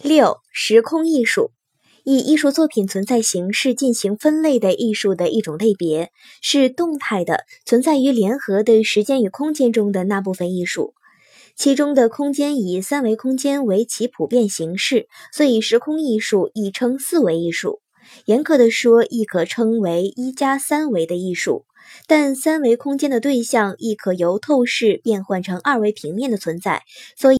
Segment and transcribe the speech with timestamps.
[0.00, 1.50] 六、时空艺术，
[2.04, 10.94] 以艺术作品存在形式进行分类的艺术的一种类别，是动态的，存在于联合的时间与空间中的那部分艺术。
[11.56, 17.80] 其中的空间以三维空间为其普遍形式，所以时空艺术亦称四维艺术。
[18.24, 21.64] 严格的说，亦可称为一加三维的艺术。
[22.06, 26.84] 但三维空间的对象亦可由透视变换成二维平面的存在，
[27.16, 27.36] 所以。